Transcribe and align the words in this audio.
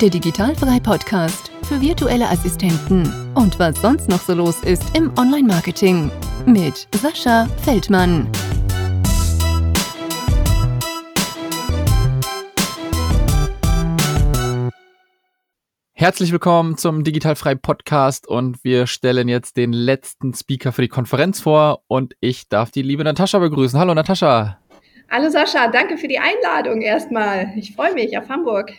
der 0.00 0.10
Digitalfrei 0.10 0.80
Podcast 0.80 1.52
für 1.68 1.80
virtuelle 1.80 2.28
Assistenten 2.28 3.32
und 3.34 3.60
was 3.60 3.80
sonst 3.80 4.08
noch 4.08 4.20
so 4.20 4.34
los 4.34 4.60
ist 4.62 4.82
im 4.96 5.16
Online-Marketing 5.16 6.10
mit 6.46 6.88
Sascha 6.96 7.46
Feldmann. 7.62 8.28
Herzlich 15.92 16.32
willkommen 16.32 16.76
zum 16.76 17.04
Digitalfrei 17.04 17.54
Podcast 17.54 18.26
und 18.26 18.64
wir 18.64 18.88
stellen 18.88 19.28
jetzt 19.28 19.56
den 19.56 19.72
letzten 19.72 20.34
Speaker 20.34 20.72
für 20.72 20.82
die 20.82 20.88
Konferenz 20.88 21.40
vor 21.40 21.82
und 21.86 22.16
ich 22.18 22.48
darf 22.48 22.72
die 22.72 22.82
liebe 22.82 23.04
Natascha 23.04 23.38
begrüßen. 23.38 23.78
Hallo 23.78 23.94
Natascha. 23.94 24.58
Hallo 25.08 25.30
Sascha, 25.30 25.68
danke 25.68 25.96
für 25.96 26.08
die 26.08 26.18
Einladung 26.18 26.82
erstmal. 26.82 27.52
Ich 27.56 27.76
freue 27.76 27.94
mich 27.94 28.18
auf 28.18 28.28
Hamburg. 28.28 28.72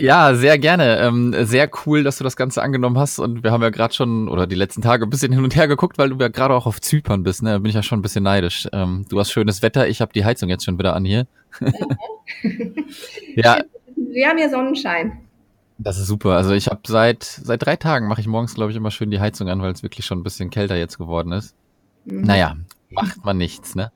Ja, 0.00 0.34
sehr 0.34 0.58
gerne. 0.58 0.98
Ähm, 0.98 1.34
sehr 1.44 1.70
cool, 1.84 2.02
dass 2.02 2.18
du 2.18 2.24
das 2.24 2.36
Ganze 2.36 2.62
angenommen 2.62 2.98
hast. 2.98 3.18
Und 3.18 3.42
wir 3.44 3.52
haben 3.52 3.62
ja 3.62 3.70
gerade 3.70 3.94
schon, 3.94 4.28
oder 4.28 4.46
die 4.46 4.54
letzten 4.54 4.82
Tage, 4.82 5.04
ein 5.04 5.10
bisschen 5.10 5.32
hin 5.32 5.44
und 5.44 5.54
her 5.56 5.68
geguckt, 5.68 5.98
weil 5.98 6.10
du 6.10 6.16
ja 6.18 6.28
gerade 6.28 6.54
auch 6.54 6.66
auf 6.66 6.80
Zypern 6.80 7.22
bist. 7.22 7.42
Ne? 7.42 7.50
Da 7.50 7.58
bin 7.58 7.68
ich 7.68 7.74
ja 7.74 7.82
schon 7.82 7.98
ein 7.98 8.02
bisschen 8.02 8.24
neidisch. 8.24 8.68
Ähm, 8.72 9.06
du 9.08 9.18
hast 9.18 9.30
schönes 9.30 9.62
Wetter, 9.62 9.88
ich 9.88 10.00
habe 10.00 10.12
die 10.12 10.24
Heizung 10.24 10.48
jetzt 10.48 10.64
schon 10.64 10.78
wieder 10.78 10.94
an 10.94 11.04
hier. 11.04 11.26
ja. 13.36 13.62
Wir 13.96 14.28
haben 14.28 14.38
hier 14.38 14.50
Sonnenschein. 14.50 15.20
Das 15.78 15.98
ist 15.98 16.08
super. 16.08 16.36
Also 16.36 16.52
ich 16.52 16.68
habe 16.68 16.80
seit 16.86 17.22
seit 17.22 17.64
drei 17.64 17.76
Tagen 17.76 18.06
mache 18.06 18.20
ich 18.20 18.26
morgens, 18.26 18.54
glaube 18.54 18.70
ich, 18.70 18.76
immer 18.76 18.90
schön 18.90 19.10
die 19.10 19.20
Heizung 19.20 19.48
an, 19.48 19.62
weil 19.62 19.72
es 19.72 19.82
wirklich 19.82 20.04
schon 20.04 20.18
ein 20.18 20.22
bisschen 20.22 20.50
kälter 20.50 20.76
jetzt 20.76 20.98
geworden 20.98 21.32
ist. 21.32 21.54
Mhm. 22.04 22.22
Naja, 22.22 22.56
macht 22.90 23.24
man 23.24 23.38
nichts, 23.38 23.74
ne? 23.74 23.90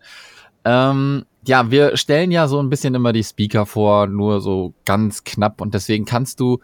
Ähm, 0.64 1.26
ja, 1.46 1.70
wir 1.70 1.96
stellen 1.96 2.30
ja 2.30 2.48
so 2.48 2.60
ein 2.60 2.70
bisschen 2.70 2.94
immer 2.94 3.12
die 3.12 3.24
Speaker 3.24 3.66
vor, 3.66 4.06
nur 4.06 4.40
so 4.40 4.74
ganz 4.84 5.24
knapp. 5.24 5.60
Und 5.60 5.74
deswegen 5.74 6.04
kannst 6.04 6.40
du 6.40 6.58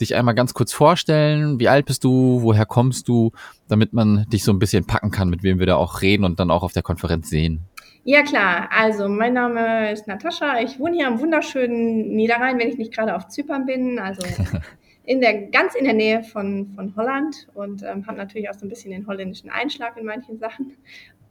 dich 0.00 0.14
einmal 0.14 0.34
ganz 0.34 0.54
kurz 0.54 0.72
vorstellen. 0.72 1.58
Wie 1.58 1.68
alt 1.68 1.86
bist 1.86 2.04
du? 2.04 2.42
Woher 2.42 2.66
kommst 2.66 3.08
du? 3.08 3.32
Damit 3.68 3.92
man 3.92 4.26
dich 4.28 4.44
so 4.44 4.52
ein 4.52 4.58
bisschen 4.58 4.86
packen 4.86 5.10
kann, 5.10 5.30
mit 5.30 5.42
wem 5.42 5.58
wir 5.58 5.66
da 5.66 5.76
auch 5.76 6.02
reden 6.02 6.24
und 6.24 6.38
dann 6.38 6.50
auch 6.50 6.62
auf 6.62 6.72
der 6.72 6.82
Konferenz 6.82 7.30
sehen. 7.30 7.60
Ja 8.04 8.22
klar, 8.22 8.68
also 8.70 9.08
mein 9.08 9.32
Name 9.32 9.90
ist 9.90 10.06
Natascha. 10.06 10.60
Ich 10.60 10.78
wohne 10.78 10.96
hier 10.96 11.08
am 11.08 11.18
wunderschönen 11.18 12.14
Niederrhein, 12.14 12.58
wenn 12.58 12.68
ich 12.68 12.78
nicht 12.78 12.94
gerade 12.94 13.16
auf 13.16 13.26
Zypern 13.26 13.66
bin. 13.66 13.98
Also 13.98 14.22
in 15.04 15.20
der, 15.20 15.48
ganz 15.48 15.74
in 15.74 15.84
der 15.84 15.94
Nähe 15.94 16.22
von, 16.22 16.72
von 16.74 16.94
Holland 16.94 17.48
und 17.54 17.82
ähm, 17.82 18.06
habe 18.06 18.18
natürlich 18.18 18.48
auch 18.48 18.54
so 18.54 18.64
ein 18.64 18.68
bisschen 18.68 18.92
den 18.92 19.06
holländischen 19.06 19.50
Einschlag 19.50 19.96
in 19.96 20.06
manchen 20.06 20.38
Sachen. 20.38 20.76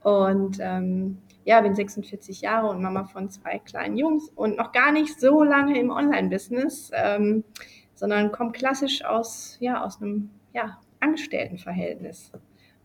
Und 0.02 0.58
ähm, 0.60 1.18
ja, 1.46 1.62
bin 1.62 1.76
46 1.76 2.42
Jahre 2.42 2.68
und 2.68 2.82
Mama 2.82 3.06
von 3.06 3.30
zwei 3.30 3.60
kleinen 3.60 3.98
Jungs 3.98 4.30
und 4.36 4.58
noch 4.58 4.72
gar 4.72 4.92
nicht 4.92 5.20
so 5.20 5.44
lange 5.44 5.80
im 5.80 5.92
Online-Business, 5.92 6.92
ähm, 6.94 7.44
sondern 7.94 8.32
komme 8.32 8.52
klassisch 8.52 9.06
aus, 9.06 9.58
ja, 9.60 9.84
aus 9.84 10.02
einem 10.02 10.32
ja, 10.54 10.80
Angestelltenverhältnis. 11.00 12.32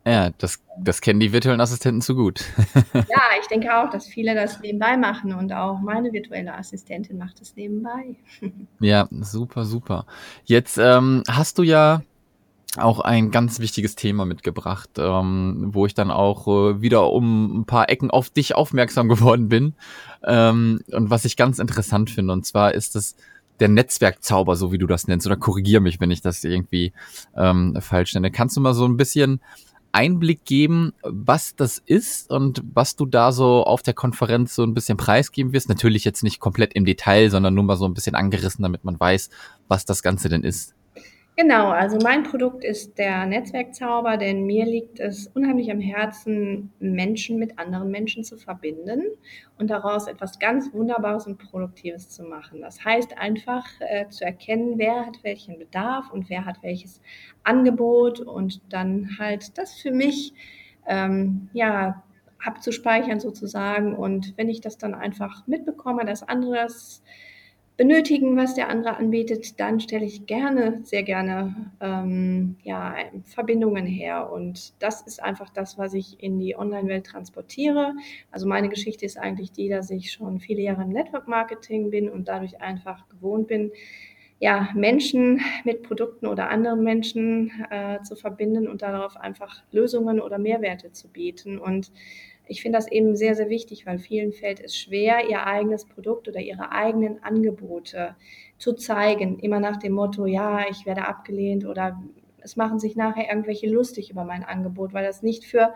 Ja, 0.06 0.30
das, 0.38 0.62
das 0.78 1.00
kennen 1.00 1.20
die 1.20 1.32
virtuellen 1.32 1.60
Assistenten 1.60 2.00
zu 2.00 2.14
gut. 2.14 2.44
ja, 2.94 3.22
ich 3.40 3.46
denke 3.48 3.74
auch, 3.74 3.90
dass 3.90 4.06
viele 4.06 4.34
das 4.34 4.60
nebenbei 4.60 4.96
machen 4.96 5.34
und 5.34 5.52
auch 5.52 5.78
meine 5.80 6.12
virtuelle 6.12 6.54
Assistentin 6.54 7.18
macht 7.18 7.40
es 7.40 7.54
nebenbei. 7.56 8.16
ja, 8.80 9.08
super, 9.10 9.64
super. 9.64 10.06
Jetzt 10.44 10.78
ähm, 10.78 11.22
hast 11.28 11.58
du 11.58 11.62
ja 11.62 12.02
auch 12.76 13.00
ein 13.00 13.30
ganz 13.30 13.58
wichtiges 13.58 13.96
Thema 13.96 14.24
mitgebracht, 14.24 14.90
ähm, 14.98 15.70
wo 15.72 15.86
ich 15.86 15.94
dann 15.94 16.10
auch 16.10 16.46
äh, 16.46 16.80
wieder 16.80 17.10
um 17.10 17.60
ein 17.60 17.64
paar 17.64 17.88
Ecken 17.88 18.10
auf 18.10 18.30
dich 18.30 18.54
aufmerksam 18.54 19.08
geworden 19.10 19.48
bin. 19.48 19.74
Ähm, 20.24 20.80
und 20.92 21.10
was 21.10 21.24
ich 21.24 21.36
ganz 21.36 21.58
interessant 21.58 22.10
finde, 22.10 22.32
und 22.32 22.46
zwar 22.46 22.74
ist 22.74 22.94
es 22.94 23.16
der 23.58 23.68
Netzwerkzauber, 23.68 24.56
so 24.56 24.72
wie 24.72 24.78
du 24.78 24.86
das 24.86 25.08
nennst, 25.08 25.26
oder 25.26 25.36
korrigier 25.36 25.80
mich, 25.80 26.00
wenn 26.00 26.10
ich 26.10 26.22
das 26.22 26.44
irgendwie 26.44 26.92
ähm, 27.36 27.76
falsch 27.80 28.14
nenne. 28.14 28.30
Kannst 28.30 28.56
du 28.56 28.60
mal 28.60 28.72
so 28.72 28.86
ein 28.86 28.96
bisschen 28.96 29.40
Einblick 29.92 30.44
geben, 30.44 30.92
was 31.02 31.56
das 31.56 31.78
ist 31.78 32.30
und 32.30 32.62
was 32.72 32.94
du 32.94 33.06
da 33.06 33.32
so 33.32 33.64
auf 33.64 33.82
der 33.82 33.94
Konferenz 33.94 34.54
so 34.54 34.62
ein 34.62 34.74
bisschen 34.74 34.96
preisgeben 34.96 35.52
wirst? 35.52 35.68
Natürlich 35.68 36.04
jetzt 36.04 36.22
nicht 36.22 36.38
komplett 36.38 36.74
im 36.74 36.84
Detail, 36.84 37.28
sondern 37.28 37.54
nur 37.54 37.64
mal 37.64 37.76
so 37.76 37.86
ein 37.86 37.94
bisschen 37.94 38.14
angerissen, 38.14 38.62
damit 38.62 38.84
man 38.84 38.98
weiß, 38.98 39.30
was 39.68 39.84
das 39.84 40.02
Ganze 40.02 40.28
denn 40.28 40.44
ist. 40.44 40.74
Genau, 41.40 41.70
also 41.70 41.96
mein 42.02 42.22
Produkt 42.22 42.64
ist 42.64 42.98
der 42.98 43.24
Netzwerkzauber, 43.24 44.18
denn 44.18 44.44
mir 44.44 44.66
liegt 44.66 45.00
es 45.00 45.26
unheimlich 45.28 45.70
am 45.70 45.80
Herzen, 45.80 46.70
Menschen 46.80 47.38
mit 47.38 47.58
anderen 47.58 47.90
Menschen 47.90 48.24
zu 48.24 48.36
verbinden 48.36 49.04
und 49.56 49.70
daraus 49.70 50.06
etwas 50.06 50.38
ganz 50.38 50.74
Wunderbares 50.74 51.26
und 51.26 51.38
Produktives 51.38 52.10
zu 52.10 52.24
machen. 52.24 52.60
Das 52.60 52.84
heißt 52.84 53.16
einfach 53.16 53.64
äh, 53.80 54.06
zu 54.10 54.22
erkennen, 54.22 54.74
wer 54.76 55.06
hat 55.06 55.24
welchen 55.24 55.58
Bedarf 55.58 56.10
und 56.10 56.28
wer 56.28 56.44
hat 56.44 56.62
welches 56.62 57.00
Angebot 57.42 58.20
und 58.20 58.60
dann 58.68 59.16
halt 59.18 59.56
das 59.56 59.72
für 59.80 59.92
mich 59.92 60.34
ähm, 60.86 61.48
ja 61.54 62.02
abzuspeichern 62.44 63.18
sozusagen. 63.18 63.96
Und 63.96 64.34
wenn 64.36 64.50
ich 64.50 64.60
das 64.60 64.76
dann 64.76 64.94
einfach 64.94 65.46
mitbekomme, 65.46 66.04
dass 66.04 66.22
andere 66.22 66.56
das 66.56 67.02
benötigen, 67.80 68.36
was 68.36 68.54
der 68.54 68.68
andere 68.68 68.98
anbietet, 68.98 69.58
dann 69.58 69.80
stelle 69.80 70.04
ich 70.04 70.26
gerne, 70.26 70.80
sehr 70.82 71.02
gerne 71.02 71.72
ähm, 71.80 72.56
ja, 72.62 72.94
Verbindungen 73.24 73.86
her. 73.86 74.30
Und 74.30 74.74
das 74.82 75.00
ist 75.00 75.22
einfach 75.22 75.48
das, 75.48 75.78
was 75.78 75.94
ich 75.94 76.22
in 76.22 76.38
die 76.38 76.58
Online-Welt 76.58 77.06
transportiere. 77.06 77.94
Also 78.30 78.46
meine 78.46 78.68
Geschichte 78.68 79.06
ist 79.06 79.16
eigentlich 79.16 79.50
die, 79.52 79.70
dass 79.70 79.90
ich 79.90 80.12
schon 80.12 80.40
viele 80.40 80.60
Jahre 80.60 80.82
im 80.82 80.90
Network-Marketing 80.90 81.88
bin 81.88 82.10
und 82.10 82.28
dadurch 82.28 82.60
einfach 82.60 83.08
gewohnt 83.08 83.48
bin, 83.48 83.72
ja, 84.40 84.68
Menschen 84.74 85.40
mit 85.64 85.82
Produkten 85.82 86.26
oder 86.26 86.50
anderen 86.50 86.84
Menschen 86.84 87.50
äh, 87.70 88.02
zu 88.02 88.14
verbinden 88.14 88.68
und 88.68 88.82
darauf 88.82 89.16
einfach 89.16 89.62
Lösungen 89.72 90.20
oder 90.20 90.36
Mehrwerte 90.38 90.92
zu 90.92 91.08
bieten. 91.08 91.58
Und 91.58 91.92
ich 92.50 92.62
finde 92.62 92.78
das 92.78 92.90
eben 92.90 93.14
sehr, 93.14 93.36
sehr 93.36 93.48
wichtig, 93.48 93.86
weil 93.86 94.00
vielen 94.00 94.32
fällt 94.32 94.58
es 94.58 94.76
schwer, 94.76 95.30
ihr 95.30 95.46
eigenes 95.46 95.84
Produkt 95.84 96.28
oder 96.28 96.40
ihre 96.40 96.72
eigenen 96.72 97.22
Angebote 97.22 98.16
zu 98.58 98.72
zeigen. 98.72 99.38
Immer 99.38 99.60
nach 99.60 99.76
dem 99.76 99.92
Motto, 99.92 100.26
ja, 100.26 100.68
ich 100.68 100.84
werde 100.84 101.06
abgelehnt 101.06 101.64
oder 101.64 102.02
es 102.38 102.56
machen 102.56 102.80
sich 102.80 102.96
nachher 102.96 103.28
irgendwelche 103.28 103.68
lustig 103.68 104.10
über 104.10 104.24
mein 104.24 104.42
Angebot, 104.42 104.92
weil 104.92 105.04
das 105.04 105.22
nicht 105.22 105.44
für, 105.44 105.74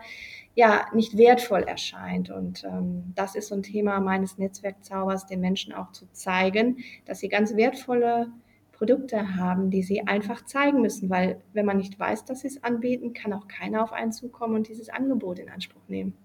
ja, 0.53 0.87
nicht 0.93 1.17
wertvoll 1.17 1.63
erscheint. 1.63 2.29
Und 2.29 2.65
ähm, 2.65 3.13
das 3.15 3.35
ist 3.35 3.47
so 3.47 3.55
ein 3.55 3.63
Thema 3.63 4.01
meines 4.01 4.37
Netzwerkzaubers, 4.37 5.27
den 5.27 5.39
Menschen 5.39 5.71
auch 5.71 5.93
zu 5.93 6.11
zeigen, 6.11 6.79
dass 7.05 7.19
sie 7.19 7.29
ganz 7.29 7.55
wertvolle 7.55 8.33
Produkte 8.73 9.37
haben, 9.37 9.69
die 9.69 9.81
sie 9.81 10.05
einfach 10.05 10.43
zeigen 10.43 10.81
müssen, 10.81 11.09
weil 11.09 11.41
wenn 11.53 11.65
man 11.65 11.77
nicht 11.77 11.97
weiß, 11.97 12.25
dass 12.25 12.41
sie 12.41 12.47
es 12.47 12.61
anbieten, 12.65 13.13
kann 13.13 13.31
auch 13.31 13.47
keiner 13.47 13.81
auf 13.81 13.93
einen 13.93 14.11
zukommen 14.11 14.55
und 14.55 14.67
dieses 14.67 14.89
Angebot 14.89 15.39
in 15.39 15.47
Anspruch 15.47 15.87
nehmen. 15.87 16.17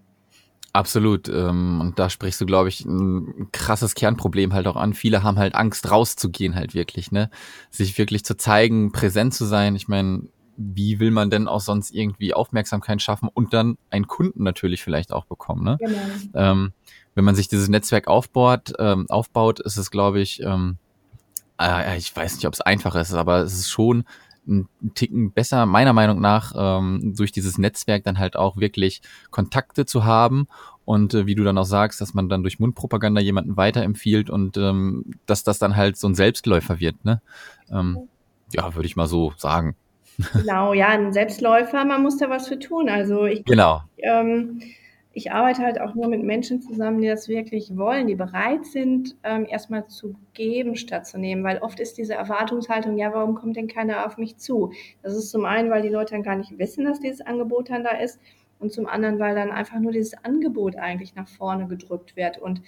Absolut. 0.73 1.27
Ähm, 1.27 1.81
und 1.81 1.99
da 1.99 2.09
sprichst 2.09 2.39
du, 2.39 2.45
glaube 2.45 2.69
ich, 2.69 2.85
ein 2.85 3.49
krasses 3.51 3.93
Kernproblem 3.93 4.53
halt 4.53 4.67
auch 4.67 4.77
an. 4.77 4.93
Viele 4.93 5.21
haben 5.21 5.37
halt 5.37 5.53
Angst, 5.53 5.91
rauszugehen 5.91 6.55
halt 6.55 6.73
wirklich, 6.73 7.11
ne? 7.11 7.29
Sich 7.69 7.97
wirklich 7.97 8.23
zu 8.23 8.37
zeigen, 8.37 8.91
präsent 8.91 9.33
zu 9.33 9.45
sein. 9.45 9.75
Ich 9.75 9.89
meine, 9.89 10.23
wie 10.55 10.99
will 10.99 11.11
man 11.11 11.29
denn 11.29 11.47
auch 11.47 11.59
sonst 11.59 11.91
irgendwie 11.93 12.33
Aufmerksamkeit 12.33 13.01
schaffen 13.01 13.29
und 13.33 13.53
dann 13.53 13.77
einen 13.89 14.07
Kunden 14.07 14.43
natürlich 14.43 14.81
vielleicht 14.81 15.11
auch 15.11 15.25
bekommen, 15.25 15.63
ne? 15.63 15.77
Genau. 15.79 15.97
Ähm, 16.33 16.73
wenn 17.15 17.25
man 17.25 17.35
sich 17.35 17.49
dieses 17.49 17.67
Netzwerk 17.67 18.07
aufbaut, 18.07 18.73
ähm, 18.79 19.09
aufbaut, 19.09 19.59
ist 19.59 19.75
es, 19.75 19.91
glaube 19.91 20.21
ich, 20.21 20.41
ähm, 20.41 20.77
äh, 21.59 21.97
ich 21.97 22.15
weiß 22.15 22.35
nicht, 22.35 22.47
ob 22.47 22.53
es 22.53 22.61
einfach 22.61 22.95
ist, 22.95 23.13
aber 23.13 23.39
es 23.39 23.53
ist 23.53 23.69
schon 23.69 24.05
ein 24.47 24.67
Ticken 24.95 25.31
besser, 25.31 25.65
meiner 25.65 25.93
Meinung 25.93 26.19
nach, 26.19 26.53
ähm, 26.55 27.13
durch 27.15 27.31
dieses 27.31 27.57
Netzwerk 27.57 28.03
dann 28.03 28.19
halt 28.19 28.35
auch 28.35 28.57
wirklich 28.57 29.01
Kontakte 29.29 29.85
zu 29.85 30.03
haben 30.03 30.47
und 30.85 31.13
äh, 31.13 31.25
wie 31.25 31.35
du 31.35 31.43
dann 31.43 31.57
auch 31.57 31.65
sagst, 31.65 32.01
dass 32.01 32.13
man 32.13 32.27
dann 32.27 32.41
durch 32.41 32.59
Mundpropaganda 32.59 33.21
jemanden 33.21 33.55
weiterempfiehlt 33.57 34.29
und 34.29 34.57
ähm, 34.57 35.05
dass 35.25 35.43
das 35.43 35.59
dann 35.59 35.75
halt 35.75 35.97
so 35.97 36.07
ein 36.07 36.15
Selbstläufer 36.15 36.79
wird, 36.79 37.05
ne? 37.05 37.21
Ähm, 37.71 38.07
ja, 38.51 38.75
würde 38.75 38.87
ich 38.87 38.95
mal 38.95 39.07
so 39.07 39.33
sagen. 39.37 39.75
Genau, 40.33 40.73
ja, 40.73 40.89
ein 40.89 41.13
Selbstläufer, 41.13 41.85
man 41.85 42.03
muss 42.03 42.17
da 42.17 42.29
was 42.29 42.47
für 42.47 42.59
tun. 42.59 42.89
Also 42.89 43.25
ich, 43.25 43.45
genau. 43.45 43.83
ähm, 43.97 44.61
ich 45.13 45.31
arbeite 45.31 45.63
halt 45.63 45.81
auch 45.81 45.93
nur 45.93 46.07
mit 46.07 46.23
Menschen 46.23 46.61
zusammen, 46.61 47.01
die 47.01 47.07
das 47.07 47.27
wirklich 47.27 47.75
wollen, 47.75 48.07
die 48.07 48.15
bereit 48.15 48.65
sind, 48.65 49.17
ähm, 49.23 49.45
erstmal 49.49 49.87
zu 49.87 50.15
geben 50.33 50.75
statt 50.75 51.05
zu 51.05 51.17
nehmen, 51.17 51.43
weil 51.43 51.57
oft 51.59 51.79
ist 51.79 51.97
diese 51.97 52.13
Erwartungshaltung, 52.13 52.97
ja, 52.97 53.13
warum 53.13 53.35
kommt 53.35 53.57
denn 53.57 53.67
keiner 53.67 54.05
auf 54.05 54.17
mich 54.17 54.37
zu? 54.37 54.71
Das 55.03 55.13
ist 55.13 55.29
zum 55.29 55.43
einen, 55.43 55.69
weil 55.69 55.81
die 55.81 55.89
Leute 55.89 56.13
dann 56.13 56.23
gar 56.23 56.37
nicht 56.37 56.57
wissen, 56.57 56.85
dass 56.85 57.01
dieses 57.01 57.21
Angebot 57.21 57.69
dann 57.69 57.83
da 57.83 57.91
ist. 57.91 58.19
Und 58.59 58.71
zum 58.71 58.85
anderen, 58.85 59.17
weil 59.17 59.33
dann 59.33 59.49
einfach 59.49 59.79
nur 59.79 59.91
dieses 59.91 60.13
Angebot 60.23 60.75
eigentlich 60.75 61.15
nach 61.15 61.27
vorne 61.27 61.67
gedrückt 61.67 62.15
wird. 62.15 62.37
Und 62.37 62.61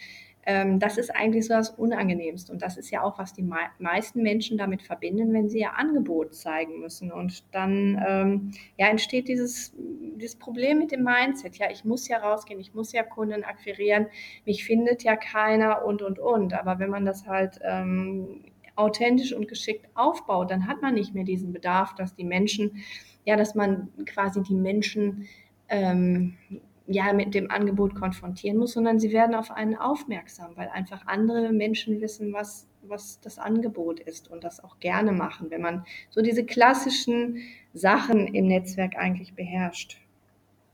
ähm, 0.46 0.80
das 0.80 0.98
ist 0.98 1.16
eigentlich 1.16 1.48
so 1.48 1.54
das 1.54 1.70
Unangenehmste. 1.70 2.52
Und 2.52 2.62
das 2.62 2.78
ist 2.78 2.90
ja 2.90 3.02
auch, 3.02 3.18
was 3.18 3.34
die 3.34 3.44
me 3.44 3.58
meisten 3.80 4.22
Menschen 4.22 4.58
damit 4.58 4.82
verbinden, 4.82 5.34
wenn 5.34 5.50
sie 5.50 5.60
ihr 5.60 5.78
Angebot 5.78 6.36
zeigen 6.36 6.80
müssen. 6.80 7.12
Und 7.12 7.44
dann 7.54 8.04
ähm, 8.06 8.52
ja, 8.78 8.88
entsteht 8.88 9.28
dieses, 9.28 9.74
dieses 9.78 10.36
Problem 10.36 10.80
mit 10.80 10.92
dem 10.92 11.04
Mindset. 11.04 11.58
Ja, 11.58 11.72
ich 11.72 11.86
muss 11.86 12.08
ja 12.08 12.18
rausgehen, 12.18 12.60
ich 12.60 12.74
muss 12.74 12.92
ja 12.92 13.04
Kunden 13.04 13.44
akquirieren, 13.44 14.08
mich 14.46 14.66
findet 14.66 15.04
ja 15.04 15.16
keiner 15.16 15.86
und, 15.86 16.02
und, 16.02 16.20
und. 16.20 16.54
Aber 16.54 16.80
wenn 16.80 16.90
man 16.90 17.06
das 17.06 17.26
halt 17.26 17.60
ähm, 17.64 18.44
authentisch 18.76 19.34
und 19.34 19.48
geschickt 19.48 19.88
aufbaut, 19.94 20.52
dann 20.52 20.68
hat 20.68 20.82
man 20.82 20.96
nicht 20.96 21.14
mehr 21.14 21.24
diesen 21.24 21.54
Bedarf, 21.54 21.96
dass 21.96 22.16
die 22.16 22.26
Menschen, 22.26 22.84
ja, 23.24 23.38
dass 23.38 23.56
man 23.56 23.90
quasi 24.06 24.42
die 24.42 24.56
Menschen 24.56 25.28
ähm, 25.70 26.36
ja 26.88 27.14
mit 27.14 27.34
dem 27.34 27.50
Angebot 27.50 27.96
konfrontieren 27.96 28.58
muss, 28.58 28.74
sondern 28.74 29.00
sie 29.00 29.12
werden 29.12 29.36
auf 29.36 29.52
einen 29.52 29.76
aufmerksam, 29.76 30.52
weil 30.56 30.70
einfach 30.70 31.08
andere 31.08 31.52
Menschen 31.54 32.02
wissen, 32.02 32.34
was, 32.34 32.68
was 32.82 33.20
das 33.22 33.40
Angebot 33.40 34.00
ist 34.00 34.30
und 34.30 34.44
das 34.44 34.64
auch 34.64 34.80
gerne 34.80 35.12
machen, 35.12 35.50
wenn 35.50 35.62
man 35.62 35.86
so 36.10 36.22
diese 36.22 36.46
klassischen 36.46 37.38
Sachen 37.74 38.28
im 38.28 38.48
Netzwerk 38.48 38.98
eigentlich 38.98 39.34
beherrscht. 39.34 39.98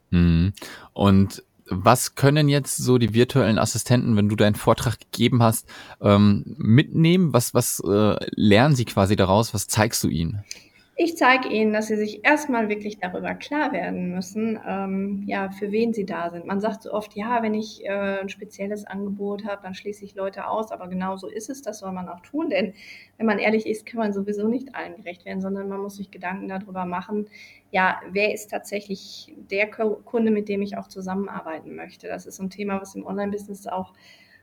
Mhm. 0.09 0.53
Und 0.93 1.43
was 1.71 2.15
können 2.15 2.49
jetzt 2.49 2.77
so 2.77 2.97
die 2.97 3.13
virtuellen 3.13 3.59
Assistenten, 3.59 4.17
wenn 4.17 4.27
du 4.27 4.35
deinen 4.35 4.55
Vortrag 4.55 4.99
gegeben 4.99 5.43
hast, 5.43 5.67
ähm, 6.01 6.55
mitnehmen? 6.57 7.31
Was, 7.31 7.53
was 7.53 7.79
äh, 7.85 8.15
lernen 8.31 8.75
sie 8.75 8.85
quasi 8.85 9.15
daraus? 9.15 9.53
Was 9.53 9.67
zeigst 9.67 10.03
du 10.03 10.07
ihnen? 10.07 10.43
Ich 11.01 11.15
zeige 11.15 11.47
ihnen, 11.47 11.71
dass 11.71 11.87
sie 11.87 11.95
sich 11.95 12.25
erstmal 12.25 12.67
wirklich 12.67 12.99
darüber 12.99 13.33
klar 13.33 13.71
werden 13.71 14.13
müssen, 14.13 14.59
ähm, 14.67 15.23
ja, 15.27 15.49
für 15.49 15.71
wen 15.71 15.93
sie 15.93 16.05
da 16.05 16.29
sind. 16.29 16.45
Man 16.45 16.59
sagt 16.59 16.83
so 16.83 16.91
oft, 16.91 17.15
ja, 17.15 17.41
wenn 17.41 17.53
ich 17.53 17.85
äh, 17.85 18.19
ein 18.19 18.27
spezielles 18.27 18.83
Angebot 18.85 19.45
habe, 19.45 19.61
dann 19.63 19.73
schließe 19.73 20.03
ich 20.03 20.15
Leute 20.15 20.45
aus, 20.45 20.73
aber 20.73 20.89
genau 20.89 21.15
so 21.15 21.29
ist 21.29 21.49
es, 21.49 21.61
das 21.61 21.79
soll 21.79 21.93
man 21.93 22.09
auch 22.09 22.19
tun, 22.19 22.49
denn 22.49 22.73
wenn 23.15 23.25
man 23.25 23.39
ehrlich 23.39 23.65
ist, 23.65 23.85
kann 23.85 23.99
man 23.99 24.11
sowieso 24.11 24.49
nicht 24.49 24.75
allen 24.75 24.97
gerecht 24.97 25.23
werden, 25.23 25.39
sondern 25.39 25.69
man 25.69 25.79
muss 25.79 25.95
sich 25.95 26.11
Gedanken 26.11 26.49
darüber 26.49 26.83
machen, 26.83 27.29
ja, 27.71 28.01
wer 28.11 28.33
ist 28.33 28.51
tatsächlich 28.51 29.33
der 29.49 29.69
Kunde, 29.69 30.31
mit 30.31 30.49
dem 30.49 30.61
ich 30.61 30.75
auch 30.75 30.89
zusammenarbeiten 30.89 31.77
möchte. 31.77 32.09
Das 32.09 32.25
ist 32.25 32.35
so 32.35 32.43
ein 32.43 32.49
Thema, 32.49 32.81
was 32.81 32.95
im 32.95 33.05
Online-Business 33.05 33.67
auch 33.67 33.93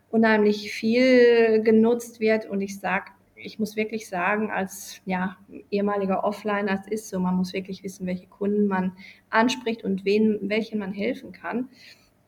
unheimlich 0.09 0.73
viel 0.73 1.61
genutzt 1.63 2.19
wird 2.19 2.47
und 2.47 2.63
ich 2.63 2.81
sage 2.81 3.11
ich 3.37 3.59
muss 3.59 3.77
wirklich 3.77 4.09
sagen, 4.09 4.51
als 4.51 5.01
ja, 5.05 5.37
ehemaliger 5.71 6.25
Offliner, 6.25 6.73
es 6.73 6.87
ist 6.87 7.09
so, 7.09 7.19
man 7.19 7.37
muss 7.37 7.53
wirklich 7.53 7.83
wissen, 7.83 8.07
welche 8.07 8.27
Kunden 8.27 8.67
man 8.67 8.93
anspricht 9.31 9.85
und 9.85 10.05
wen, 10.05 10.39
welchen 10.43 10.79
man 10.79 10.93
helfen 10.93 11.33
kann. 11.33 11.69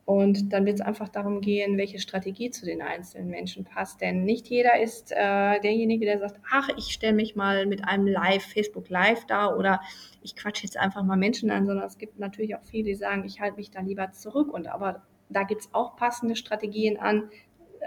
Und 0.04 0.54
dann 0.54 0.64
wird 0.64 0.76
es 0.76 0.80
einfach 0.80 1.10
darum 1.10 1.42
gehen, 1.42 1.76
welche 1.76 1.98
Strategie 1.98 2.50
zu 2.50 2.64
den 2.64 2.80
einzelnen 2.80 3.28
Menschen 3.28 3.66
passt. 3.66 4.00
Denn 4.00 4.24
nicht 4.24 4.46
jeder 4.48 4.80
ist 4.80 5.12
äh, 5.12 5.60
derjenige, 5.60 6.06
der 6.06 6.18
sagt, 6.18 6.40
ach, 6.50 6.70
ich 6.78 6.94
stelle 6.94 7.12
mich 7.12 7.36
mal 7.36 7.66
mit 7.66 7.84
einem 7.84 8.06
Live, 8.06 8.42
Facebook 8.42 8.88
Live 8.88 9.26
da 9.26 9.54
oder 9.54 9.82
ich 10.22 10.34
quatsche 10.34 10.64
jetzt 10.64 10.78
einfach 10.78 11.02
mal 11.02 11.18
Menschen 11.18 11.50
an, 11.50 11.66
sondern 11.66 11.86
es 11.86 11.98
gibt 11.98 12.18
natürlich 12.18 12.56
auch 12.56 12.62
viele, 12.62 12.84
die 12.84 12.94
sagen, 12.94 13.24
ich 13.26 13.40
halte 13.40 13.56
mich 13.56 13.70
da 13.70 13.80
lieber 13.80 14.10
zurück. 14.12 14.50
Und 14.50 14.68
aber 14.68 15.02
da 15.28 15.42
gibt 15.42 15.60
es 15.60 15.74
auch 15.74 15.94
passende 15.96 16.36
Strategien 16.36 16.96
an, 16.96 17.28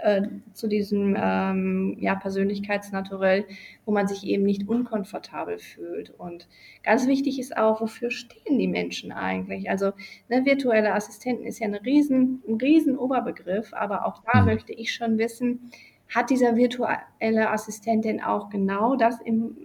äh, 0.02 0.22
zu 0.52 0.68
diesem 0.68 1.16
ähm, 1.18 1.96
ja, 1.98 2.14
Persönlichkeitsnaturell, 2.14 3.46
wo 3.84 3.92
man 3.92 4.08
sich 4.08 4.26
eben 4.26 4.42
nicht 4.42 4.68
unkomfortabel 4.68 5.58
fühlt. 5.58 6.10
Und 6.10 6.48
ganz 6.82 7.06
wichtig 7.06 7.38
ist 7.38 7.56
auch, 7.56 7.80
wofür 7.80 8.10
stehen 8.10 8.58
die 8.58 8.68
Menschen 8.68 9.12
eigentlich? 9.12 9.70
Also 9.70 9.92
ne, 10.28 10.44
virtuelle 10.44 10.94
Assistenten 10.94 11.44
ist 11.44 11.60
ja 11.60 11.66
eine 11.66 11.84
riesen, 11.84 12.42
ein 12.48 12.56
riesen 12.56 12.98
Oberbegriff, 12.98 13.72
aber 13.72 14.06
auch 14.06 14.22
da 14.32 14.40
mhm. 14.40 14.46
möchte 14.46 14.72
ich 14.72 14.92
schon 14.92 15.18
wissen, 15.18 15.70
hat 16.08 16.30
dieser 16.30 16.56
virtuelle 16.56 17.50
Assistent 17.50 18.04
denn 18.04 18.20
auch 18.20 18.50
genau 18.50 18.96
das 18.96 19.20
im 19.20 19.56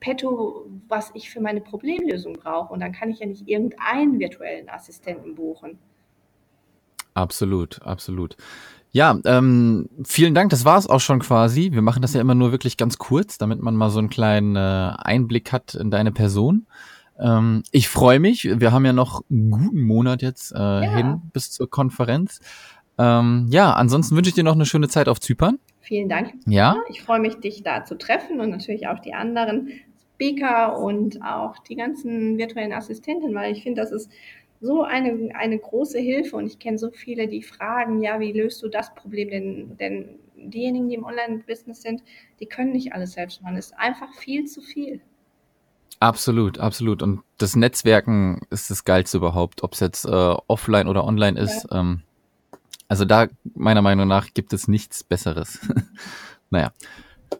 Petto, 0.00 0.66
was 0.86 1.10
ich 1.14 1.30
für 1.30 1.40
meine 1.40 1.60
Problemlösung 1.60 2.34
brauche? 2.34 2.72
Und 2.72 2.80
dann 2.80 2.92
kann 2.92 3.10
ich 3.10 3.18
ja 3.18 3.26
nicht 3.26 3.48
irgendeinen 3.48 4.18
virtuellen 4.18 4.68
Assistenten 4.68 5.34
buchen. 5.34 5.78
Absolut, 7.14 7.82
absolut. 7.82 8.36
Ja, 8.90 9.18
ähm, 9.24 9.88
vielen 10.04 10.34
Dank. 10.34 10.50
Das 10.50 10.64
war 10.64 10.78
es 10.78 10.88
auch 10.88 11.00
schon 11.00 11.20
quasi. 11.20 11.72
Wir 11.72 11.82
machen 11.82 12.02
das 12.02 12.14
ja 12.14 12.20
immer 12.20 12.34
nur 12.34 12.52
wirklich 12.52 12.76
ganz 12.76 12.98
kurz, 12.98 13.38
damit 13.38 13.60
man 13.60 13.76
mal 13.76 13.90
so 13.90 13.98
einen 13.98 14.08
kleinen 14.08 14.56
äh, 14.56 14.92
Einblick 14.98 15.52
hat 15.52 15.74
in 15.74 15.90
deine 15.90 16.12
Person. 16.12 16.66
Ähm, 17.18 17.62
ich 17.70 17.88
freue 17.88 18.20
mich. 18.20 18.44
Wir 18.44 18.72
haben 18.72 18.86
ja 18.86 18.92
noch 18.92 19.22
einen 19.30 19.50
guten 19.50 19.82
Monat 19.82 20.22
jetzt 20.22 20.52
äh, 20.52 20.58
ja. 20.58 20.80
hin 20.80 21.22
bis 21.32 21.50
zur 21.50 21.68
Konferenz. 21.68 22.40
Ähm, 22.96 23.46
ja, 23.50 23.72
ansonsten 23.74 24.16
wünsche 24.16 24.30
ich 24.30 24.34
dir 24.34 24.44
noch 24.44 24.54
eine 24.54 24.66
schöne 24.66 24.88
Zeit 24.88 25.08
auf 25.08 25.20
Zypern. 25.20 25.58
Vielen 25.80 26.08
Dank. 26.08 26.34
Ja. 26.46 26.76
Ich 26.88 27.02
freue 27.02 27.20
mich, 27.20 27.36
dich 27.36 27.62
da 27.62 27.84
zu 27.84 27.96
treffen 27.96 28.40
und 28.40 28.50
natürlich 28.50 28.88
auch 28.88 28.98
die 28.98 29.14
anderen 29.14 29.70
Speaker 30.14 30.78
und 30.78 31.22
auch 31.22 31.58
die 31.58 31.76
ganzen 31.76 32.38
virtuellen 32.38 32.72
Assistenten, 32.72 33.34
weil 33.34 33.52
ich 33.52 33.62
finde, 33.62 33.80
das 33.80 33.92
ist 33.92 34.10
so 34.60 34.82
eine, 34.82 35.34
eine 35.34 35.58
große 35.58 35.98
Hilfe 35.98 36.36
und 36.36 36.46
ich 36.46 36.58
kenne 36.58 36.78
so 36.78 36.90
viele, 36.90 37.28
die 37.28 37.42
fragen, 37.42 38.02
ja, 38.02 38.18
wie 38.20 38.32
löst 38.32 38.62
du 38.62 38.68
das 38.68 38.94
Problem? 38.94 39.30
Denn, 39.30 39.76
denn 39.76 40.18
diejenigen, 40.36 40.88
die 40.88 40.96
im 40.96 41.04
Online-Business 41.04 41.82
sind, 41.82 42.02
die 42.40 42.46
können 42.46 42.72
nicht 42.72 42.92
alles 42.92 43.12
selbst 43.12 43.42
machen. 43.42 43.56
Es 43.56 43.66
ist 43.66 43.78
einfach 43.78 44.12
viel 44.14 44.46
zu 44.46 44.60
viel. 44.60 45.00
Absolut, 46.00 46.58
absolut. 46.58 47.02
Und 47.02 47.22
das 47.38 47.56
Netzwerken 47.56 48.40
ist 48.50 48.70
das 48.70 48.84
Geilste 48.84 49.16
überhaupt, 49.16 49.62
ob 49.62 49.74
es 49.74 49.80
jetzt 49.80 50.04
äh, 50.04 50.34
offline 50.46 50.88
oder 50.88 51.04
online 51.04 51.38
ist. 51.40 51.66
Ja. 51.70 51.80
Ähm, 51.80 52.02
also 52.88 53.04
da, 53.04 53.28
meiner 53.54 53.82
Meinung 53.82 54.08
nach, 54.08 54.32
gibt 54.32 54.52
es 54.52 54.68
nichts 54.68 55.02
Besseres. 55.02 55.60
naja. 56.50 56.72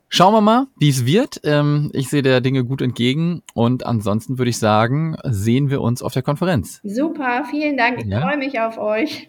Schauen 0.08 0.32
wir 0.32 0.40
mal, 0.40 0.66
wie 0.78 0.88
es 0.88 1.04
wird. 1.04 1.40
Ähm, 1.44 1.90
ich 1.92 2.08
sehe 2.08 2.22
der 2.22 2.40
Dinge 2.40 2.64
gut 2.64 2.80
entgegen 2.80 3.42
und 3.54 3.84
ansonsten 3.84 4.38
würde 4.38 4.50
ich 4.50 4.58
sagen, 4.58 5.16
sehen 5.24 5.70
wir 5.70 5.82
uns 5.82 6.02
auf 6.02 6.12
der 6.12 6.22
Konferenz. 6.22 6.80
Super, 6.82 7.44
vielen 7.50 7.76
Dank. 7.76 8.00
Ich 8.00 8.06
ja. 8.06 8.20
freue 8.20 8.38
mich 8.38 8.58
auf 8.58 8.78
euch. 8.78 9.28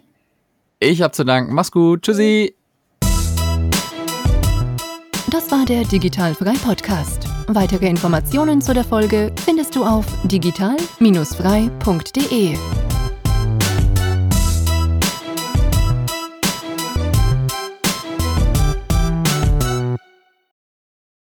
Ich 0.78 1.02
habe 1.02 1.12
zu 1.12 1.24
danken. 1.24 1.54
Mach's 1.54 1.70
gut. 1.70 2.02
Tschüssi. 2.02 2.54
Das 5.30 5.50
war 5.52 5.64
der 5.64 5.84
Digitalfrei 5.84 6.54
Podcast. 6.64 7.28
Weitere 7.46 7.88
Informationen 7.88 8.60
zu 8.60 8.74
der 8.74 8.84
Folge 8.84 9.32
findest 9.44 9.76
du 9.76 9.84
auf 9.84 10.04
digital-frei.de. 10.24 12.56